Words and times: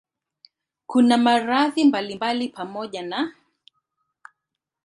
Kuna 0.87 1.17
maradhi 1.17 1.83
mbalimbali 1.85 2.49
pamoja 2.49 3.01
na 3.01 3.33